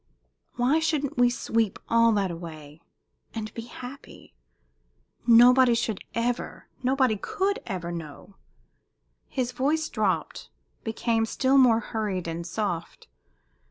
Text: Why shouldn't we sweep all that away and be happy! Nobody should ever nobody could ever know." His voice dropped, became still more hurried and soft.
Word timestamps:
Why 0.55 0.79
shouldn't 0.79 1.19
we 1.19 1.29
sweep 1.29 1.77
all 1.87 2.11
that 2.13 2.31
away 2.31 2.81
and 3.35 3.53
be 3.53 3.61
happy! 3.65 4.33
Nobody 5.27 5.75
should 5.75 5.99
ever 6.15 6.67
nobody 6.81 7.17
could 7.17 7.59
ever 7.67 7.91
know." 7.91 8.33
His 9.27 9.51
voice 9.51 9.89
dropped, 9.89 10.49
became 10.83 11.27
still 11.27 11.59
more 11.59 11.81
hurried 11.81 12.27
and 12.27 12.47
soft. 12.47 13.09